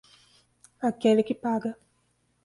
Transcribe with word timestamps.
Aquele 0.89 1.21
que 1.21 1.35
paga. 1.35 1.77